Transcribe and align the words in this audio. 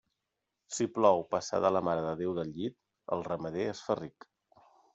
Si 0.77 0.87
plou 0.95 1.21
passada 1.33 1.71
la 1.75 1.83
Mare 1.89 2.03
de 2.07 2.15
Déu 2.23 2.33
del 2.39 2.51
llit, 2.57 2.75
el 3.17 3.25
ramader 3.29 3.69
es 3.77 3.87
fa 3.91 4.01
ric. 4.05 4.31